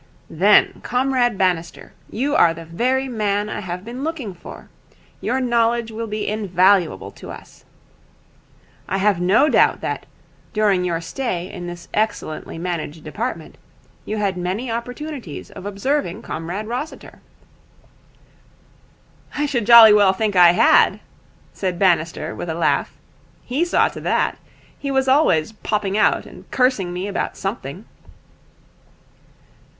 [0.31, 4.67] 'Then, Comrade Bannister, you are the very man I have been looking for.
[5.21, 7.65] Your knowledge will be invaluable to us.
[8.89, 10.07] I have no doubt that,
[10.53, 13.59] during your stay in this excellently managed department,
[14.03, 17.21] you had many opportunities of observing Comrade Rossiter?'
[19.35, 20.99] 'I should jolly well think I had,'
[21.53, 22.91] said Bannister with a laugh.
[23.43, 24.39] 'He saw to that.
[24.79, 27.85] He was always popping out and cursing me about something.'